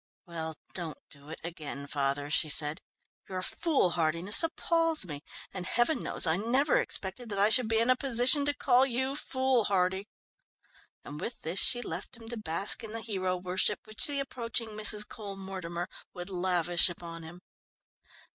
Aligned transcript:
"Well, 0.25 0.55
don't 0.73 0.97
do 1.11 1.29
it 1.29 1.39
again, 1.43 1.85
father," 1.85 2.31
she 2.31 2.49
said. 2.49 2.81
"Your 3.29 3.43
foolhardiness 3.43 4.41
appals 4.43 5.05
me, 5.05 5.21
and 5.53 5.67
heaven 5.67 5.99
knows, 5.99 6.25
I 6.25 6.37
never 6.37 6.77
expected 6.77 7.29
that 7.29 7.37
I 7.37 7.49
should 7.49 7.67
be 7.67 7.77
in 7.77 7.91
a 7.91 7.95
position 7.95 8.43
to 8.45 8.53
call 8.55 8.83
you 8.83 9.15
foolhardy." 9.15 10.07
And 11.05 11.21
with 11.21 11.43
this 11.43 11.59
she 11.59 11.83
left 11.83 12.17
him 12.17 12.27
to 12.29 12.37
bask 12.37 12.83
in 12.83 12.93
the 12.93 13.01
hero 13.01 13.37
worship 13.37 13.81
which 13.85 14.07
the 14.07 14.19
approaching 14.19 14.69
Mrs. 14.69 15.07
Cole 15.07 15.35
Mortimer 15.37 15.87
would 16.15 16.31
lavish 16.31 16.89
upon 16.89 17.21
him. 17.21 17.39